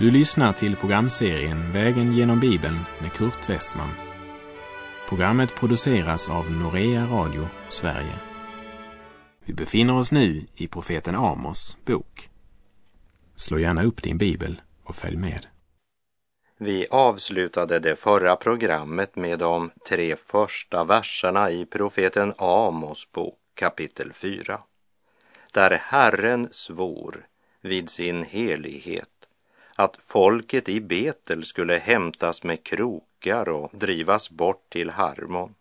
[0.00, 3.90] Du lyssnar till programserien Vägen genom Bibeln med Kurt Westman.
[5.08, 8.14] Programmet produceras av Norea Radio Sverige.
[9.44, 12.30] Vi befinner oss nu i profeten Amos bok.
[13.36, 15.46] Slå gärna upp din bibel och följ med.
[16.58, 24.12] Vi avslutade det förra programmet med de tre första verserna i profeten Amos bok kapitel
[24.12, 24.60] 4.
[25.52, 27.26] Där Herren svor
[27.62, 29.09] vid sin helighet
[29.80, 35.54] att folket i Betel skulle hämtas med krokar och drivas bort till Harmon.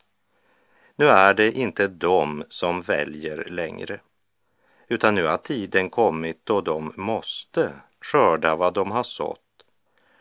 [0.95, 3.99] Nu är det inte de som väljer längre,
[4.87, 9.65] utan nu har tiden kommit då de måste skörda vad de har sått.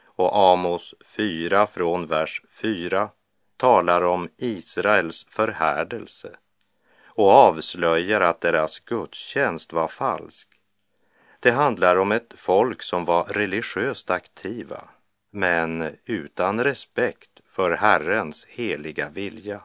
[0.04, 3.10] Och Amos 4 från vers 4
[3.56, 6.30] talar om Israels förhärdelse
[7.04, 10.57] och avslöjar att deras gudstjänst var falsk.
[11.40, 14.88] Det handlar om ett folk som var religiöst aktiva,
[15.30, 19.62] men utan respekt för Herrens heliga vilja.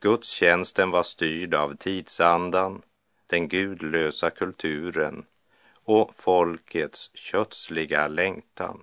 [0.00, 2.82] Gudstjänsten var styrd av tidsandan,
[3.26, 5.24] den gudlösa kulturen
[5.84, 8.82] och folkets kötsliga längtan.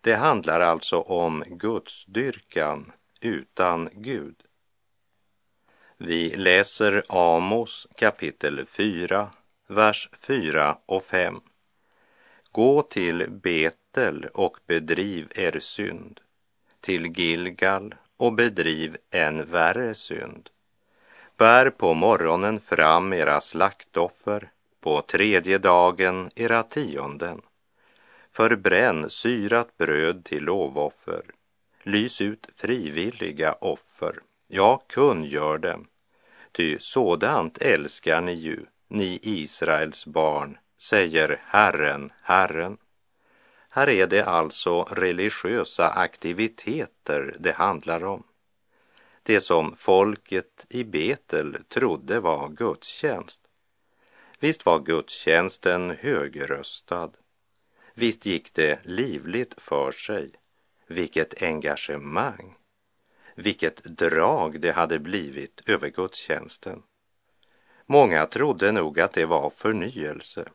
[0.00, 4.42] Det handlar alltså om gudsdyrkan utan Gud.
[5.96, 9.30] Vi läser Amos kapitel 4,
[9.70, 11.40] vers 4 och 5.
[12.52, 16.20] Gå till Betel och bedriv er synd,
[16.80, 20.50] till Gilgal och bedriv en värre synd.
[21.36, 27.42] Bär på morgonen fram era slaktoffer, på tredje dagen era tionden.
[28.32, 31.22] Förbränn syrat bröd till lovoffer,
[31.82, 35.86] lys ut frivilliga offer, ja, kungör dem,
[36.52, 42.76] ty sådant älskar ni ju, ni Israels barn, säger Herren, Herren.
[43.70, 48.22] Här är det alltså religiösa aktiviteter det handlar om.
[49.22, 53.40] Det som folket i Betel trodde var gudstjänst.
[54.38, 57.10] Visst var gudstjänsten högröstad.
[57.94, 60.30] Visst gick det livligt för sig.
[60.86, 62.54] Vilket engagemang.
[63.34, 66.82] Vilket drag det hade blivit över gudstjänsten.
[67.90, 70.48] Många trodde nog att det var förnyelse.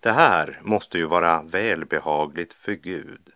[0.00, 3.32] Det här måste ju vara välbehagligt för Gud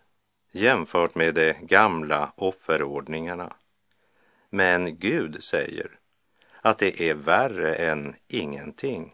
[0.51, 3.53] jämfört med de gamla offerordningarna.
[4.49, 5.91] Men Gud säger
[6.61, 9.13] att det är värre än ingenting.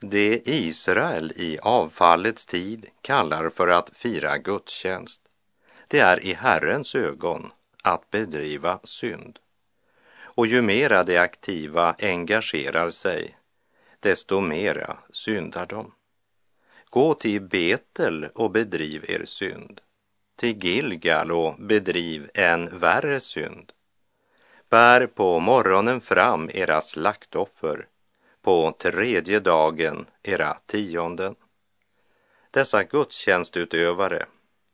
[0.00, 5.20] Det Israel i avfallets tid kallar för att fira gudstjänst,
[5.88, 9.38] det är i Herrens ögon att bedriva synd.
[10.40, 13.36] Och ju mera de aktiva engagerar sig,
[14.00, 15.92] desto mera syndar de.
[16.90, 19.80] Gå till Betel och bedriv er synd,
[20.36, 23.72] till Gilgal och bedriv en värre synd.
[24.68, 27.86] Bär på morgonen fram era slaktoffer,
[28.42, 31.34] på tredje dagen era tionden.
[32.50, 34.26] Dessa gudstjänstutövare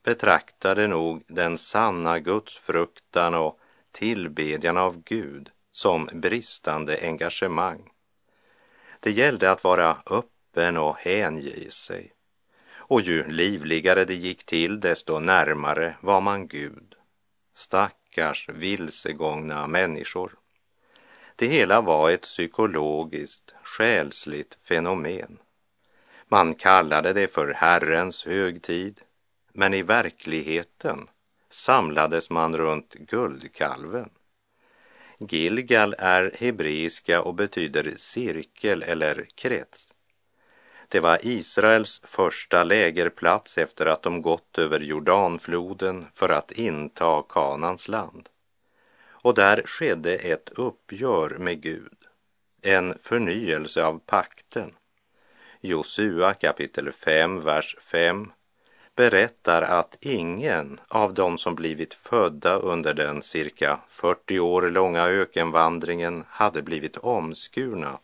[0.05, 3.59] betraktade nog den sanna gudsfruktan och
[3.93, 7.91] tillbedjan av Gud som bristande engagemang.
[9.01, 12.13] Det gällde att vara öppen och hänge sig.
[12.75, 16.95] Och ju livligare det gick till, desto närmare var man Gud.
[17.53, 20.33] Stackars vilsegångna människor.
[21.37, 25.39] Det hela var ett psykologiskt, själsligt fenomen.
[26.29, 29.01] Man kallade det för Herrens högtid,
[29.53, 31.09] men i verkligheten
[31.51, 34.11] samlades man runt guldkalven.
[35.19, 39.89] Gilgal är hebreiska och betyder cirkel eller krets.
[40.89, 47.89] Det var Israels första lägerplats efter att de gått över Jordanfloden för att inta Kanans
[47.89, 48.29] land.
[49.09, 51.99] Och där skedde ett uppgör med Gud,
[52.63, 54.73] en förnyelse av pakten.
[55.61, 58.33] Josua kapitel 5, vers 5
[58.97, 66.25] berättar att ingen av dem som blivit födda under den cirka 40 år långa ökenvandringen
[66.29, 67.99] hade blivit omskurna.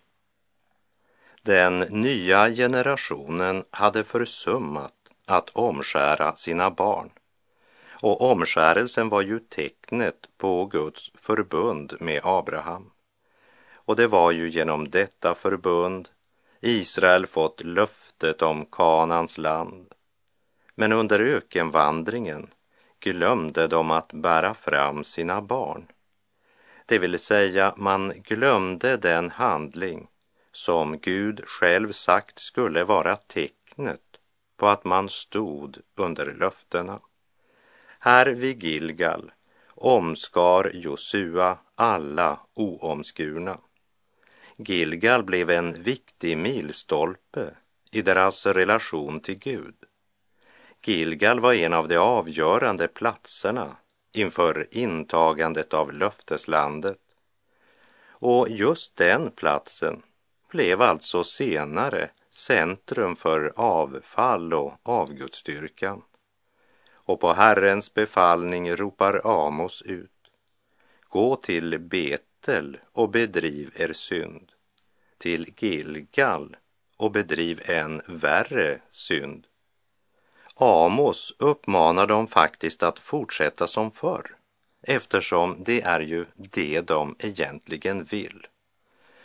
[1.42, 4.94] Den nya generationen hade försummat
[5.26, 7.10] att omskära sina barn.
[8.02, 12.90] Och omskärelsen var ju tecknet på Guds förbund med Abraham.
[13.74, 16.08] Och det var ju genom detta förbund
[16.60, 19.91] Israel fått löftet om Kanans land
[20.74, 22.50] men under ökenvandringen
[23.00, 25.86] glömde de att bära fram sina barn.
[26.86, 30.08] Det vill säga, man glömde den handling
[30.52, 34.00] som Gud själv sagt skulle vara tecknet
[34.56, 37.00] på att man stod under löftena.
[37.98, 39.32] Här vid Gilgal
[39.74, 43.58] omskar Josua alla oomskurna.
[44.56, 47.50] Gilgal blev en viktig milstolpe
[47.90, 49.81] i deras relation till Gud.
[50.84, 53.76] Gilgal var en av de avgörande platserna
[54.12, 56.98] inför intagandet av löfteslandet.
[58.08, 60.02] Och just den platsen
[60.50, 66.02] blev alltså senare centrum för avfall och avgudstyrkan.
[66.92, 70.10] Och på Herrens befallning ropar Amos ut.
[71.08, 74.52] Gå till Betel och bedriv er synd.
[75.18, 76.56] Till Gilgal
[76.96, 79.46] och bedriv en värre synd.
[80.54, 84.36] Amos uppmanar dem faktiskt att fortsätta som förr
[84.82, 88.46] eftersom det är ju det de egentligen vill.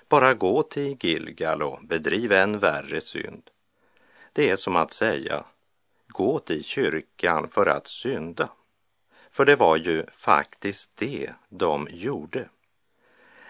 [0.09, 3.49] Bara gå till Gilgal och bedriv en värre synd.
[4.33, 5.43] Det är som att säga,
[6.07, 8.49] gå till kyrkan för att synda.
[9.31, 12.49] För det var ju faktiskt det de gjorde.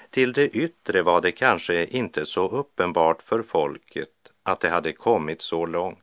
[0.10, 4.10] Till det yttre var det kanske inte så uppenbart för folket
[4.44, 6.00] att det hade kommit så långt.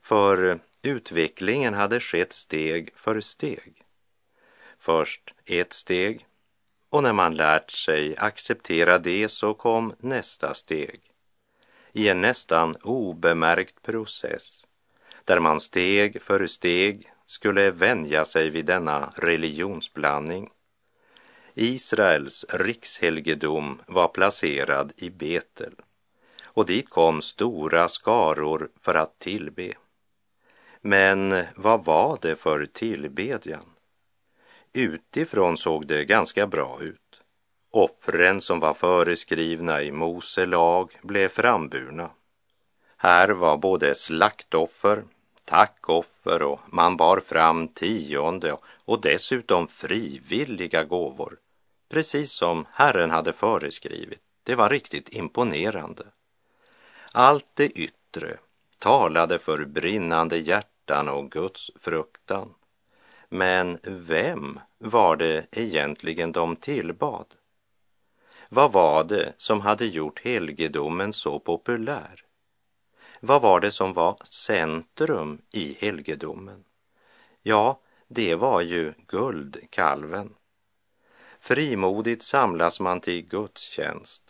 [0.00, 3.82] För utvecklingen hade skett steg för steg.
[4.78, 6.26] Först ett steg
[6.90, 11.00] och när man lärt sig acceptera det så kom nästa steg.
[11.92, 14.64] I en nästan obemärkt process
[15.24, 20.50] där man steg för steg skulle vänja sig vid denna religionsblandning.
[21.54, 25.74] Israels rikshelgedom var placerad i Betel
[26.44, 29.72] och dit kom stora skaror för att tillbe.
[30.80, 33.64] Men vad var det för tillbedjan?
[34.72, 37.00] Utifrån såg det ganska bra ut.
[37.70, 42.10] Offren som var föreskrivna i Mose lag blev framburna.
[42.96, 45.04] Här var både slaktoffer,
[45.44, 51.38] tackoffer och man bar fram tionde och dessutom frivilliga gåvor.
[51.88, 54.22] Precis som Herren hade föreskrivit.
[54.42, 56.06] Det var riktigt imponerande.
[57.12, 58.38] Allt det yttre
[58.78, 62.54] talade för brinnande hjärtan och Guds fruktan.
[63.28, 67.26] Men vem var det egentligen de tillbad?
[68.48, 72.24] Vad var det som hade gjort helgedomen så populär?
[73.20, 76.64] Vad var det som var centrum i helgedomen?
[77.42, 80.34] Ja, det var ju guldkalven.
[81.40, 84.22] Frimodigt samlas man till gudstjänst,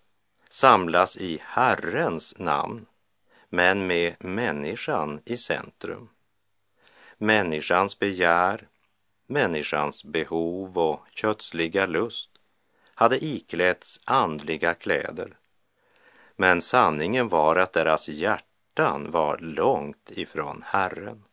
[0.48, 2.86] samlas i Herrens namn,
[3.48, 6.08] men med människan i centrum.
[7.18, 8.68] Människans begär,
[9.26, 12.30] människans behov och kötsliga lust
[12.94, 15.36] hade iklätts andliga kläder.
[16.36, 21.24] Men sanningen var att deras hjärtan var långt ifrån Herren.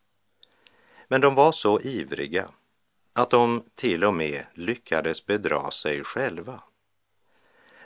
[1.07, 2.49] Men de var så ivriga
[3.13, 6.63] att de till och med lyckades bedra sig själva.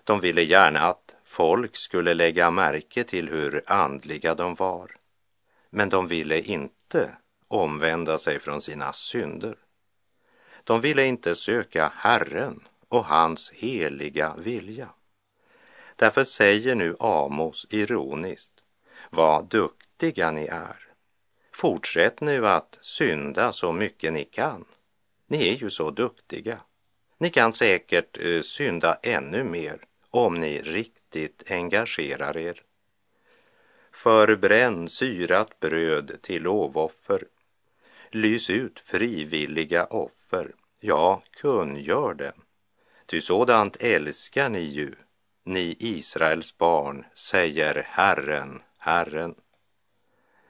[0.03, 4.95] De ville gärna att folk skulle lägga märke till hur andliga de var,
[5.69, 7.11] men de ville inte
[7.47, 9.57] omvända sig från sina synder.
[10.63, 14.89] De ville inte söka Herren och hans heliga vilja.
[15.95, 18.63] Därför säger nu Amos ironiskt,
[19.09, 20.87] vad duktiga ni är.
[21.53, 24.65] Fortsätt nu att synda så mycket ni kan.
[25.27, 26.59] Ni är ju så duktiga.
[27.17, 32.63] Ni kan säkert eh, synda ännu mer om ni riktigt engagerar er.
[33.91, 37.27] Förbränn syrat bröd till lovoffer.
[38.11, 40.55] Lys ut frivilliga offer.
[40.79, 42.33] Ja, kungör det.
[43.05, 44.95] Ty sådant älskar ni ju,
[45.43, 49.35] ni Israels barn, säger Herren, Herren.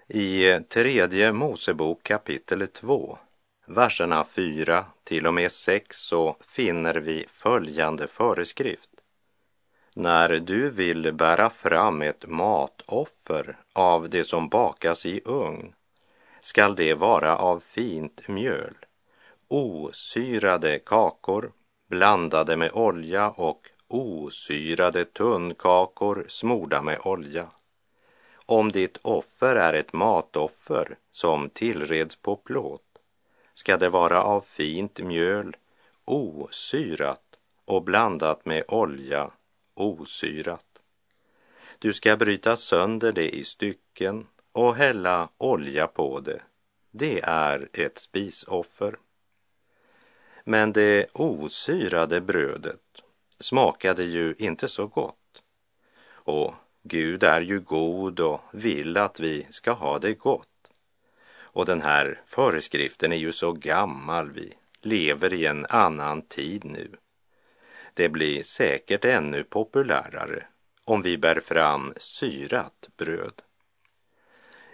[0.08, 3.18] I tredje Mosebok kapitel 2
[3.68, 8.90] verserna 4 till och med 6 så finner vi följande föreskrift.
[10.00, 15.74] När du vill bära fram ett matoffer av det som bakas i ugn
[16.42, 18.74] skall det vara av fint mjöl,
[19.48, 21.52] osyrade kakor
[21.90, 27.48] blandade med olja och osyrade tunnkakor smorda med olja.
[28.46, 33.00] Om ditt offer är ett matoffer som tillreds på plåt
[33.54, 35.56] ska det vara av fint mjöl,
[36.06, 37.24] osyrat
[37.66, 39.32] och blandat med olja,
[39.80, 40.80] osyrat.
[41.80, 46.42] Du ska bryta sönder det i stycken och hälla olja på det.
[46.92, 48.96] Det är ett spisoffer.
[50.44, 53.02] Men det osyrade brödet
[53.40, 55.42] smakade ju inte så gott.
[56.10, 56.54] Och
[56.84, 60.48] Gud är ju god och vill att vi ska ha det gott.
[61.58, 66.98] Och den här föreskriften är ju så gammal, vi lever i en annan tid nu.
[67.98, 70.46] Det blir säkert ännu populärare
[70.84, 73.42] om vi bär fram syrat bröd.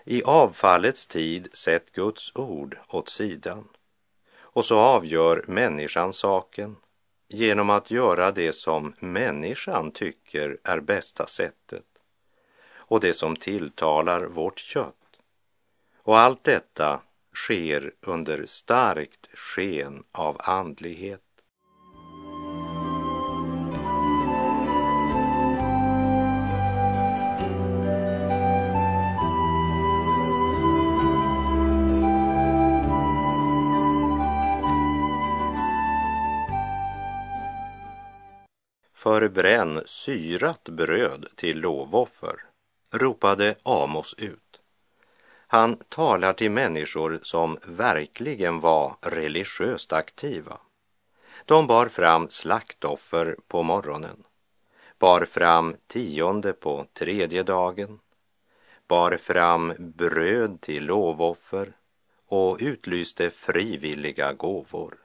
[0.06, 3.68] I avfallets tid sätt Guds ord åt sidan
[4.36, 6.76] och så avgör människan saken
[7.28, 11.86] genom att göra det som människan tycker är bästa sättet
[12.74, 15.20] och det som tilltalar vårt kött.
[15.98, 17.02] Och allt detta
[17.34, 21.33] sker under starkt sken av andlighet.
[39.04, 42.36] Förbränn syrat bröd till lovoffer,
[42.92, 44.62] ropade Amos ut.
[45.48, 50.58] Han talar till människor som verkligen var religiöst aktiva.
[51.46, 54.24] De bar fram slaktoffer på morgonen,
[55.00, 58.00] bar fram tionde på tredje dagen,
[58.88, 61.74] bar fram bröd till lovoffer
[62.28, 64.98] och utlyste frivilliga gåvor.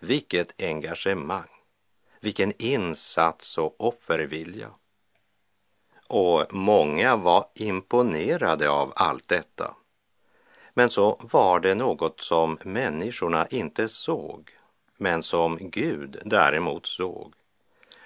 [0.00, 1.59] Vilket engagemang!
[2.20, 4.70] Vilken insats och offervilja.
[6.08, 9.74] Och många var imponerade av allt detta.
[10.74, 14.50] Men så var det något som människorna inte såg,
[14.96, 17.34] men som Gud däremot såg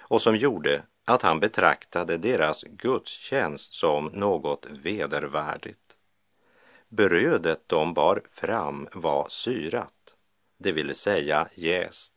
[0.07, 5.95] och som gjorde att han betraktade deras gudstjänst som något vedervärdigt.
[6.89, 10.13] Brödet de bar fram var syrat,
[10.57, 12.14] det vill säga jäst.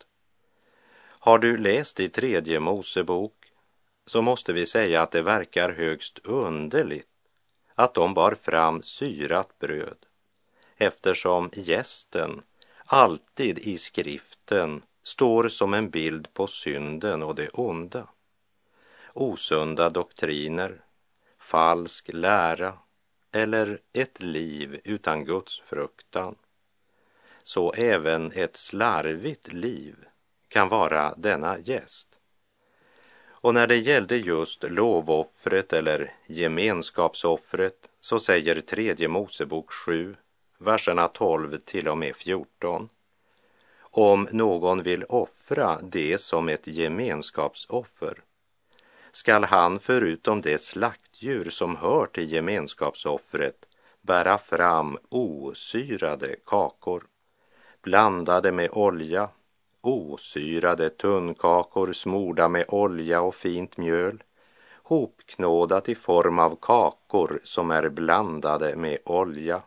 [1.20, 3.52] Har du läst i tredje Mosebok
[4.06, 7.08] så måste vi säga att det verkar högst underligt
[7.74, 10.06] att de bar fram syrat bröd
[10.76, 12.42] eftersom gästen
[12.84, 18.08] alltid i skriften står som en bild på synden och det onda.
[19.12, 20.80] Osunda doktriner,
[21.38, 22.78] falsk lära
[23.32, 26.34] eller ett liv utan Guds fruktan.
[27.42, 30.07] Så även ett slarvigt liv
[30.48, 32.08] kan vara denna gäst.
[33.40, 40.16] Och när det gällde just lovoffret eller gemenskapsoffret så säger tredje Mosebok 7,
[40.58, 42.88] verserna 12 till och med 14.
[43.80, 48.22] Om någon vill offra det som ett gemenskapsoffer
[49.12, 53.64] skall han förutom det slaktdjur som hör till gemenskapsoffret
[54.00, 57.04] bära fram osyrade kakor
[57.82, 59.28] blandade med olja
[59.80, 64.22] osyrade tunnkakor smorda med olja och fint mjöl,
[64.82, 69.62] hopknådat i form av kakor som är blandade med olja.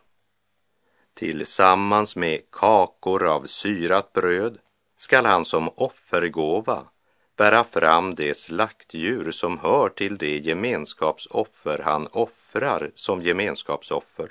[1.14, 4.58] Tillsammans med kakor av syrat bröd
[4.96, 6.84] skall han som offergåva
[7.36, 14.30] bära fram det slaktdjur som hör till det gemenskapsoffer han offrar som gemenskapsoffer.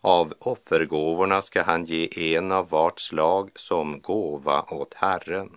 [0.00, 5.56] Av offergåvorna ska han ge en av vart slag som gåva åt Herren.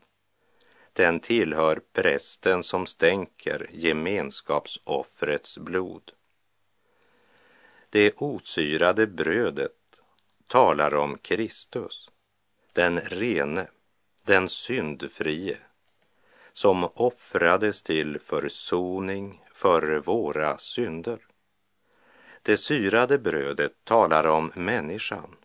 [0.93, 6.11] Den tillhör prästen som stänker gemenskapsoffrets blod.
[7.89, 9.71] Det osyrade brödet
[10.47, 12.09] talar om Kristus,
[12.73, 13.67] den rene,
[14.23, 15.57] den syndfrie,
[16.53, 21.19] som offrades till försoning för våra synder.
[22.43, 25.35] Det syrade brödet talar om människan,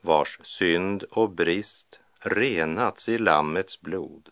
[0.00, 4.28] vars synd och brist renats i Lammets blod,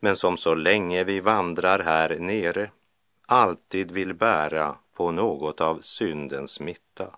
[0.00, 2.70] men som så länge vi vandrar här nere
[3.26, 7.16] alltid vill bära på något av syndens mitta.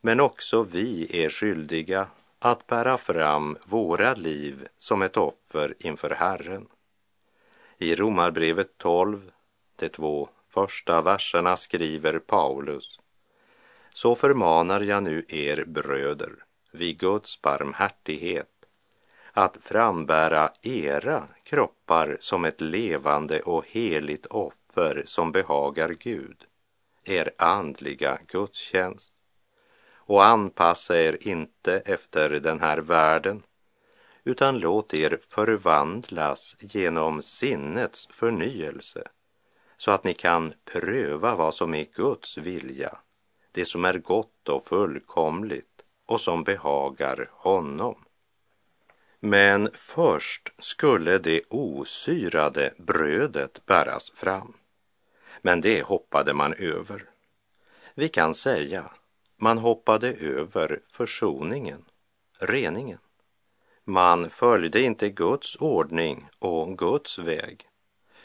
[0.00, 2.06] Men också vi är skyldiga
[2.38, 6.68] att bära fram våra liv som ett offer inför Herren.
[7.78, 9.30] I Romarbrevet 12,
[9.76, 13.00] de två första verserna skriver Paulus.
[13.92, 16.32] Så förmanar jag nu er bröder
[16.72, 18.48] vid Guds barmhärtighet
[19.32, 26.44] att frambära era kroppar som ett levande och heligt offer som behagar Gud,
[27.04, 29.12] er andliga gudstjänst.
[29.94, 33.42] Och anpassa er inte efter den här världen,
[34.24, 39.08] utan låt er förvandlas genom sinnets förnyelse
[39.82, 42.98] så att ni kan pröva vad som är Guds vilja,
[43.52, 48.04] det som är gott och fullkomligt och som behagar honom.
[49.20, 54.54] Men först skulle det osyrade brödet bäras fram.
[55.40, 57.10] Men det hoppade man över.
[57.94, 58.90] Vi kan säga,
[59.36, 61.84] man hoppade över försoningen,
[62.38, 62.98] reningen.
[63.84, 67.68] Man följde inte Guds ordning och Guds väg,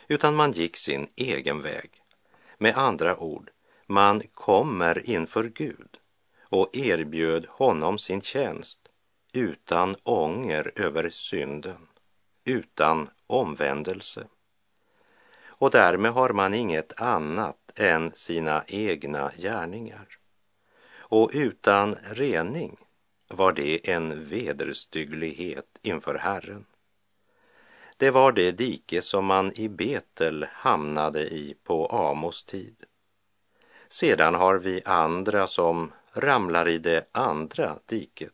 [0.08, 1.90] utan man gick sin egen väg.
[2.58, 3.52] Med andra ord,
[3.88, 5.98] man kommer inför Gud
[6.42, 8.80] och erbjöd honom sin tjänst
[9.34, 11.88] utan ånger över synden,
[12.46, 14.28] utan omvändelse.
[15.60, 20.08] Och därmed har man inget annat än sina egna gärningar.
[21.10, 22.78] Och utan rening
[23.28, 26.66] var det en vederstygglighet inför Herren.
[27.98, 32.84] Det var det dike som man i Betel hamnade i på Amos tid.
[33.89, 38.34] Sedan har vi andra som ramlar i det andra diket.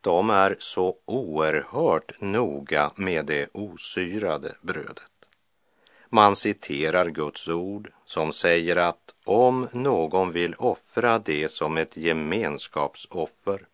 [0.00, 5.10] De är så oerhört noga med det osyrade brödet.
[6.08, 13.66] Man citerar Guds ord som säger att om någon vill offra det som ett gemenskapsoffer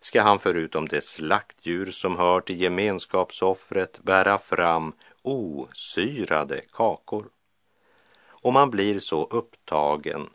[0.00, 7.28] ska han förutom det slaktdjur som hör till gemenskapsoffret bära fram osyrade kakor.
[8.26, 10.30] Och man blir så upptagen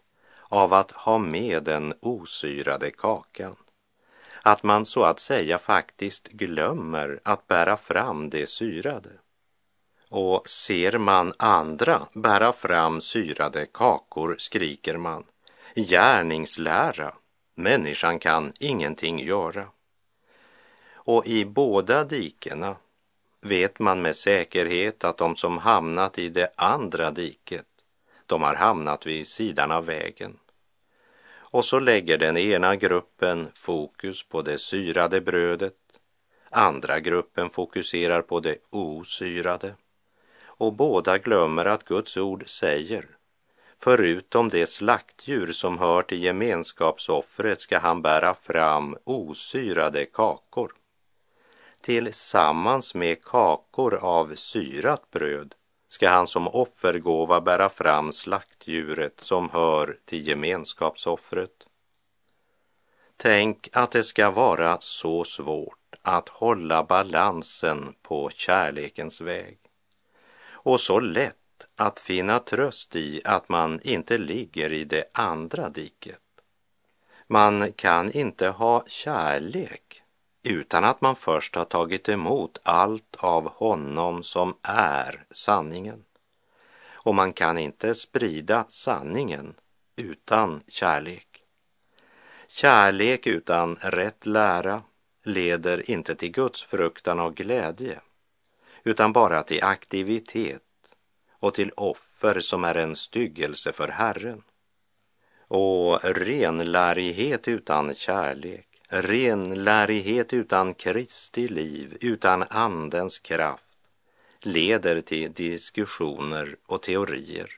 [0.50, 3.56] av att ha med den osyrade kakan
[4.46, 9.10] att man så att säga faktiskt glömmer att bära fram det syrade.
[10.10, 15.24] Och ser man andra bära fram syrade kakor skriker man
[15.76, 17.14] gärningslära,
[17.56, 19.68] människan kan ingenting göra.
[20.94, 22.76] Och i båda dikena
[23.42, 27.66] vet man med säkerhet att de som hamnat i det andra diket,
[28.26, 30.40] de har hamnat vid sidan av vägen.
[31.54, 35.74] Och så lägger den ena gruppen fokus på det syrade brödet,
[36.50, 39.76] andra gruppen fokuserar på det osyrade
[40.46, 43.08] och båda glömmer att Guds ord säger
[43.84, 50.74] Förutom det slaktdjur som hör till gemenskapsoffret ska han bära fram osyrade kakor.
[51.82, 55.56] Tillsammans med kakor av syrat bröd
[55.88, 61.68] ska han som offergåva bära fram slaktdjuret som hör till gemenskapsoffret.
[63.18, 69.58] Tänk att det ska vara så svårt att hålla balansen på kärlekens väg
[70.52, 71.43] och så lätt
[71.76, 76.22] att finna tröst i att man inte ligger i det andra diket.
[77.28, 80.02] Man kan inte ha kärlek
[80.44, 86.04] utan att man först har tagit emot allt av honom som är sanningen.
[86.92, 89.54] Och man kan inte sprida sanningen
[89.96, 91.28] utan kärlek.
[92.48, 94.82] Kärlek utan rätt lära
[95.24, 98.02] leder inte till Guds fruktan och glädje
[98.84, 100.62] utan bara till aktivitet
[101.44, 104.44] och till offer som är en styggelse för Herren.
[105.48, 113.64] Och renlärighet utan kärlek, renlärighet utan Kristi liv, utan Andens kraft
[114.40, 117.58] leder till diskussioner och teorier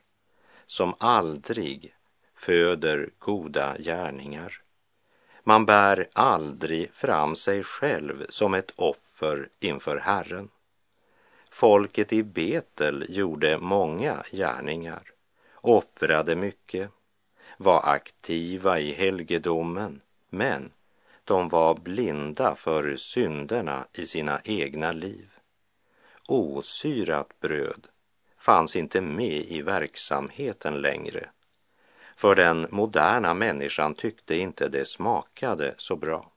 [0.65, 1.95] som aldrig
[2.35, 4.61] föder goda gärningar.
[5.43, 10.49] Man bär aldrig fram sig själv som ett offer inför Herren.
[11.55, 15.01] Folket i Betel gjorde många gärningar,
[15.61, 16.91] offrade mycket,
[17.57, 20.71] var aktiva i helgedomen, men
[21.23, 25.29] de var blinda för synderna i sina egna liv.
[26.27, 27.87] Osyrat bröd
[28.37, 31.29] fanns inte med i verksamheten längre,
[32.15, 36.31] för den moderna människan tyckte inte det smakade så bra.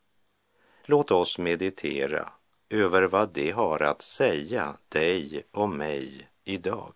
[0.85, 2.33] Låt oss meditera
[2.70, 6.94] över vad det har att säga dig och mig idag.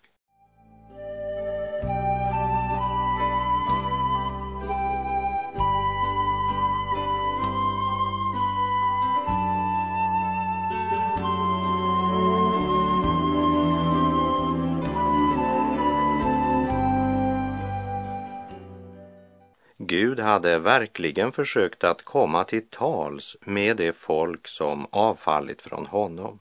[19.93, 26.39] Gud hade verkligen försökt att komma till tals med det folk som avfallit från honom.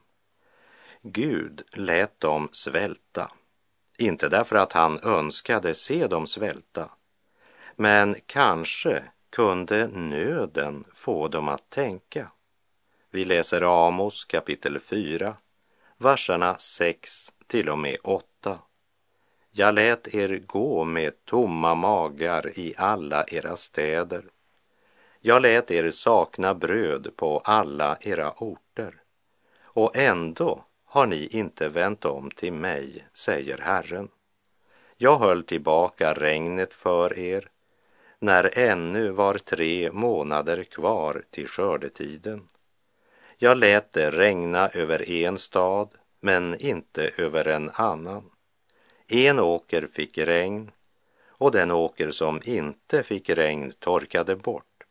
[1.02, 3.30] Gud lät dem svälta,
[3.98, 6.90] inte därför att han önskade se dem svälta,
[7.76, 12.30] men kanske kunde nöden få dem att tänka.
[13.10, 15.36] Vi läser Amos kapitel 4,
[15.98, 18.58] verserna 6 till och med 8.
[19.54, 24.24] Jag lät er gå med tomma magar i alla era städer.
[25.20, 28.94] Jag lät er sakna bröd på alla era orter.
[29.62, 34.08] Och ändå har ni inte vänt om till mig, säger Herren.
[34.96, 37.48] Jag höll tillbaka regnet för er,
[38.18, 42.48] när ännu var tre månader kvar till skördetiden.
[43.38, 45.88] Jag lät det regna över en stad,
[46.20, 48.31] men inte över en annan.
[49.08, 50.70] En åker fick regn
[51.28, 54.84] och den åker som inte fick regn torkade bort.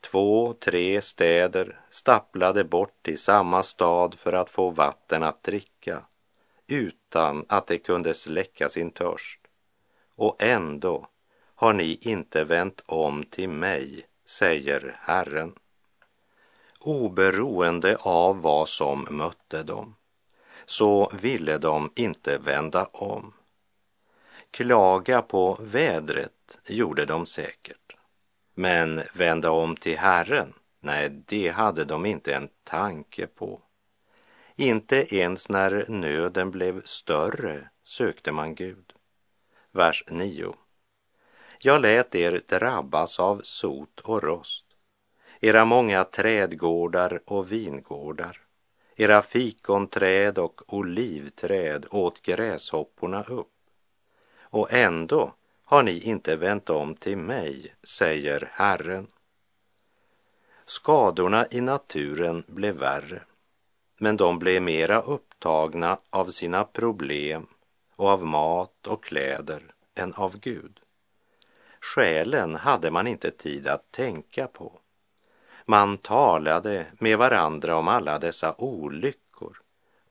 [0.00, 6.02] Två, tre städer stapplade bort till samma stad för att få vatten att dricka
[6.66, 9.40] utan att de kunde släcka sin törst.
[10.16, 11.08] Och ändå
[11.54, 15.52] har ni inte vänt om till mig, säger Herren.
[16.80, 19.94] Oberoende av vad som mötte dem
[20.66, 23.32] så ville de inte vända om.
[24.50, 27.96] Klaga på vädret gjorde de säkert,
[28.54, 33.60] men vända om till Herren, nej, det hade de inte en tanke på.
[34.56, 38.92] Inte ens när nöden blev större sökte man Gud.
[39.72, 40.54] Vers 9.
[41.58, 44.66] Jag lät er drabbas av sot och rost,
[45.40, 48.45] era många trädgårdar och vingårdar.
[48.98, 53.52] Era fikonträd och olivträd åt gräshopporna upp.
[54.40, 59.06] Och ändå har ni inte vänt om till mig, säger Herren.
[60.66, 63.22] Skadorna i naturen blev värre,
[63.98, 67.46] men de blev mera upptagna av sina problem
[67.96, 70.80] och av mat och kläder än av Gud.
[71.80, 74.80] Själen hade man inte tid att tänka på.
[75.68, 79.62] Man talade med varandra om alla dessa olyckor.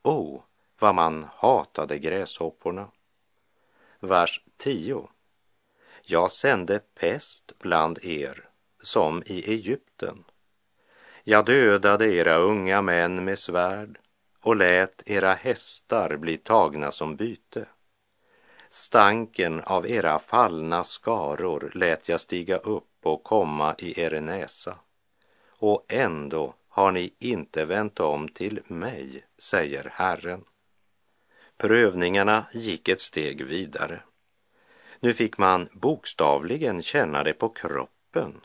[0.03, 0.41] Oh,
[0.79, 2.87] vad man hatade gräshopporna.
[3.99, 5.09] Vers 10.
[6.01, 8.49] Jag sände pest bland er
[8.81, 10.23] som i Egypten.
[11.23, 13.99] Jag dödade era unga män med svärd
[14.41, 17.65] och lät era hästar bli tagna som byte.
[18.69, 24.77] Stanken av era fallna skaror lät jag stiga upp och komma i er näsa.
[25.59, 30.43] Och ändå har ni inte vänt om till mig, säger Herren.
[31.57, 34.03] Prövningarna gick ett steg vidare.
[34.99, 38.41] Nu fick man bokstavligen känna det på kroppen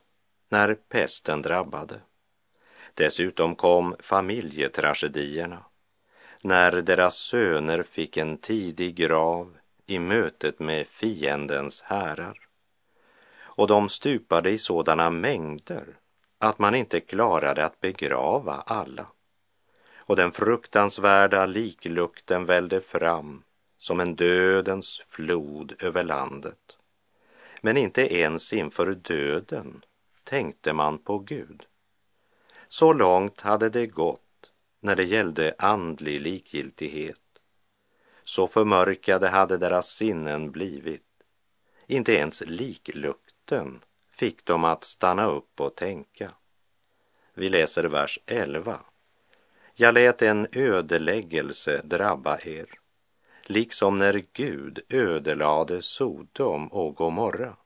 [0.49, 2.01] när pesten drabbade.
[2.95, 5.65] Dessutom kom familjetragedierna
[6.43, 12.39] när deras söner fick en tidig grav i mötet med fiendens härar.
[13.39, 16.00] Och de stupade i sådana mängder
[16.43, 19.07] att man inte klarade att begrava alla.
[19.97, 23.43] Och den fruktansvärda liklukten välde fram
[23.79, 26.77] som en dödens flod över landet.
[27.61, 29.85] Men inte ens inför döden
[30.25, 31.67] tänkte man på Gud.
[32.69, 37.21] Så långt hade det gått när det gällde andlig likgiltighet
[38.25, 41.03] så förmörkade hade deras sinnen blivit.
[41.87, 43.85] Inte ens liklukten
[44.21, 46.31] fick dem att stanna upp och tänka.
[47.35, 48.81] Vi läser vers 11.
[49.75, 52.69] Jag lät en ödeläggelse drabba er,
[53.45, 57.57] liksom när Gud ödelade Sodom och Gomorra.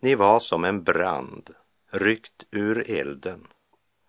[0.00, 1.50] Ni var som en brand,
[1.90, 3.46] ryckt ur elden,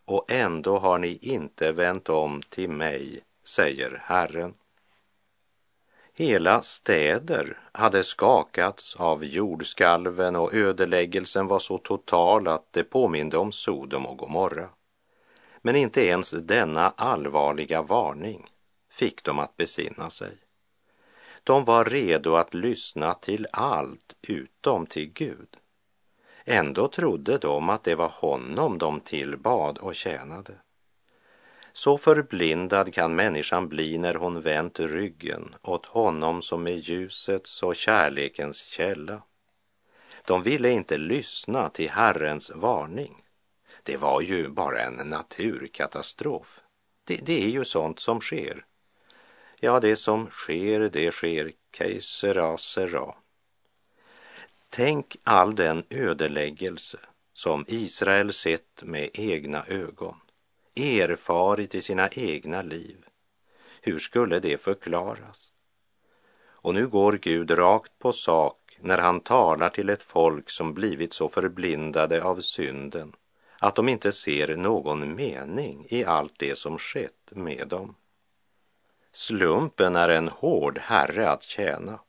[0.05, 4.53] och ändå har ni inte vänt om till mig, säger Herren.
[6.15, 13.51] Hela städer hade skakats av jordskalven och ödeläggelsen var så total att det påminde om
[13.51, 14.69] Sodom och Gomorra.
[15.61, 18.49] Men inte ens denna allvarliga varning
[18.91, 20.37] fick dem att besinna sig.
[21.43, 25.57] De var redo att lyssna till allt utom till Gud.
[26.45, 30.53] Ändå trodde de att det var honom de tillbad och tjänade.
[31.75, 37.75] Så förblindad kan människan bli när hon vänt ryggen åt honom som är ljusets och
[37.75, 39.23] kärlekens källa.
[40.27, 43.23] De ville inte lyssna till Herrens varning.
[43.83, 46.59] Det var ju bara en naturkatastrof.
[47.03, 48.65] Det, det är ju sånt som sker.
[49.59, 51.51] Ja, det som sker, det sker.
[51.77, 53.15] Kejsera sera.
[54.69, 56.97] Tänk all den ödeläggelse
[57.33, 60.15] som Israel sett med egna ögon
[60.75, 63.05] erfarit i sina egna liv.
[63.81, 65.51] Hur skulle det förklaras?
[66.45, 71.13] Och nu går Gud rakt på sak när han talar till ett folk som blivit
[71.13, 73.13] så förblindade av synden
[73.63, 77.95] att de inte ser någon mening i allt det som skett med dem.
[79.11, 81.99] Slumpen är en hård herre att tjäna.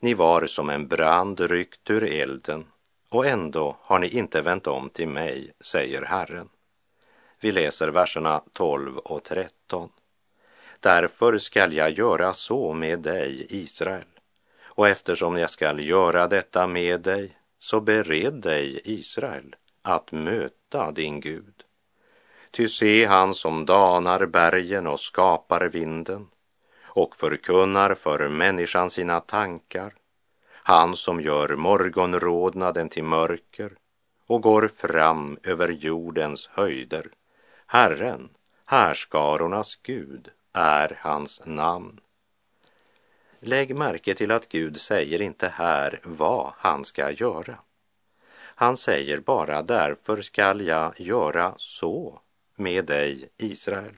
[0.00, 2.66] Ni var som en brand ryckt ur elden
[3.08, 6.48] och ändå har ni inte vänt om till mig, säger Herren.
[7.40, 9.88] Vi läser verserna 12 och 13.
[10.80, 14.04] Därför skall jag göra så med dig, Israel,
[14.62, 21.20] och eftersom jag skall göra detta med dig så bered dig, Israel, att möta din
[21.20, 21.62] Gud.
[22.50, 26.28] Ty se han som danar bergen och skapar vinden
[26.82, 29.94] och förkunnar för människan sina tankar.
[30.52, 33.72] Han som gör morgonrodnaden till mörker
[34.26, 37.08] och går fram över jordens höjder.
[37.68, 38.28] Herren,
[38.64, 42.00] härskarornas Gud, är hans namn.
[43.40, 47.58] Lägg märke till att Gud säger inte här vad han ska göra.
[48.34, 52.20] Han säger bara därför skall jag göra så
[52.54, 53.94] med dig, Israel.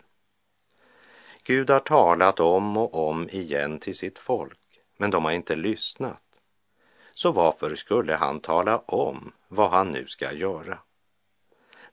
[1.42, 6.22] Gud har talat om och om igen till sitt folk, men de har inte lyssnat.
[7.14, 10.78] Så varför skulle han tala om vad han nu ska göra?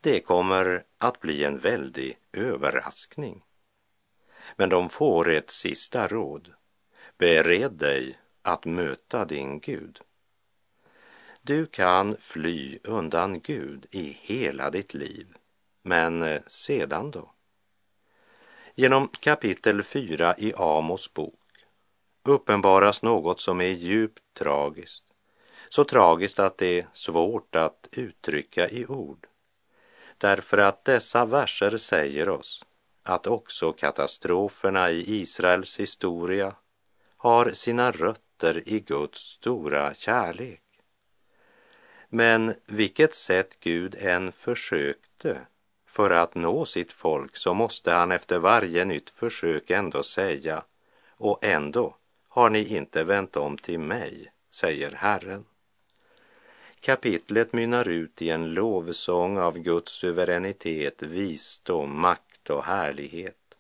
[0.06, 3.44] Det kommer att bli en väldig överraskning.
[4.56, 6.54] Men de får ett sista råd.
[7.18, 10.00] Bered dig att möta din Gud.
[11.42, 15.28] Du kan fly undan Gud i hela ditt liv,
[15.82, 17.32] men eh, sedan då?
[18.76, 21.66] Genom kapitel 4 i Amos bok
[22.24, 25.04] uppenbaras något som är djupt tragiskt.
[25.70, 29.28] Så tragiskt att det är svårt att uttrycka i ord.
[30.18, 32.66] Därför att dessa verser säger oss
[33.04, 36.56] att också katastroferna i Israels historia
[37.18, 40.62] har sina rötter i Guds stora kärlek.
[42.10, 45.42] Men vilket sätt Gud än försökte
[45.88, 50.64] för att nå sitt folk så måste han efter varje nytt försök ändå säga
[51.18, 51.98] och ändå
[52.30, 55.46] har ni inte vänt om till mig, säger Herren.
[56.86, 63.56] Kapitlet mynnar ut i en lovsång av Guds suveränitet, visdom, makt och härlighet.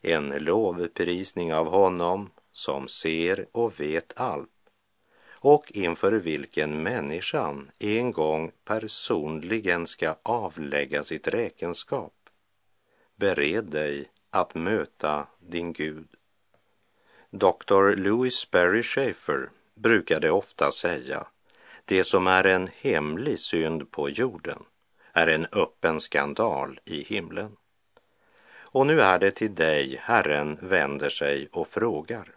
[0.00, 4.50] En lovprisning av honom som ser och vet allt
[5.30, 12.14] och inför vilken människan en gång personligen ska avlägga sitt räkenskap.
[13.16, 16.08] Bered dig att möta din Gud.
[17.30, 17.96] Dr.
[17.96, 21.26] Louis Sperry Schaefer brukade ofta säga
[21.90, 24.62] det som är en hemlig synd på jorden
[25.12, 27.56] är en öppen skandal i himlen.
[28.52, 32.36] Och nu är det till dig Herren vänder sig och frågar.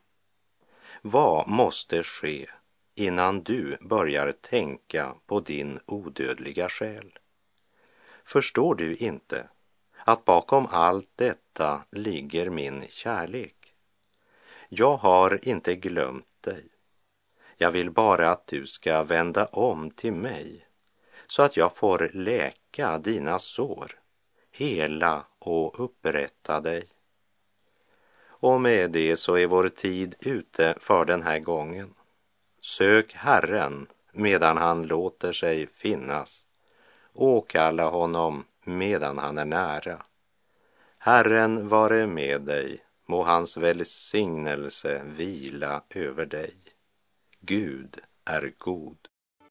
[1.02, 2.50] Vad måste ske
[2.96, 7.20] innan du börjar tänka på din odödliga själ?
[8.24, 9.48] Förstår du inte
[10.06, 13.74] att bakom allt detta ligger min kärlek?
[14.70, 16.73] Jag har inte glömt dig.
[17.64, 20.68] Jag vill bara att du ska vända om till mig
[21.28, 23.92] så att jag får läka dina sår,
[24.52, 26.84] hela och upprätta dig.
[28.28, 31.94] Och med det så är vår tid ute för den här gången.
[32.62, 36.46] Sök Herren medan han låter sig finnas.
[37.14, 40.04] Åkalla honom medan han är nära.
[40.98, 46.63] Herren vare med dig, må hans välsignelse vila över dig.
[47.46, 48.98] Gud är god.